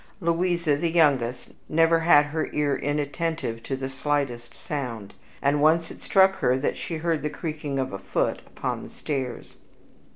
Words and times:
Louisa, 0.19 0.75
the 0.77 0.89
youngest, 0.89 1.51
never 1.69 1.99
had 1.99 2.25
her 2.25 2.49
ear 2.53 2.75
inattentive 2.75 3.61
to 3.61 3.75
the 3.75 3.87
slightest 3.87 4.55
sound, 4.55 5.13
and 5.43 5.61
once 5.61 5.91
it 5.91 6.01
struck 6.01 6.37
her 6.37 6.57
that 6.57 6.75
she 6.75 6.97
heard 6.97 7.21
the 7.21 7.29
creaking 7.29 7.77
of 7.77 7.93
a 7.93 7.99
foot 7.99 8.41
upon 8.47 8.81
the 8.81 8.89
stairs. 8.89 9.57